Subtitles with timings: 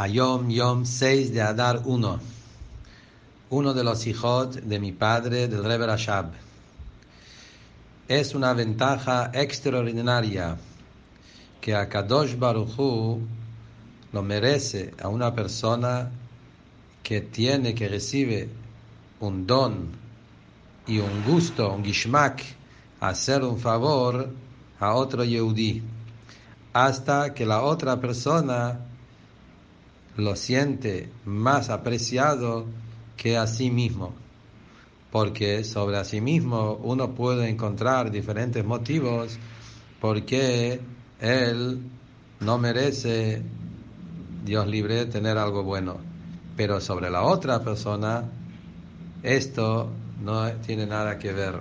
[0.00, 2.20] Ayom Yom 6 de Adar 1.
[3.50, 6.32] Uno de los hijos de mi padre, del Rebbe Rashab.
[8.08, 10.56] Es una ventaja extraordinaria
[11.60, 13.20] que a Kadosh Baruchu
[14.10, 16.10] lo merece a una persona
[17.02, 18.48] que tiene, que recibe
[19.20, 19.90] un don
[20.86, 22.40] y un gusto, un gishmak,
[23.00, 24.30] hacer un favor
[24.78, 25.82] a otro Yehudi,
[26.72, 28.86] hasta que la otra persona
[30.16, 32.66] lo siente más apreciado
[33.16, 34.12] que a sí mismo,
[35.10, 39.38] porque sobre a sí mismo uno puede encontrar diferentes motivos
[40.00, 40.80] porque
[41.20, 41.80] él
[42.40, 43.42] no merece,
[44.44, 45.98] Dios libre, tener algo bueno,
[46.56, 48.24] pero sobre la otra persona
[49.22, 49.90] esto
[50.22, 51.60] no tiene nada que ver.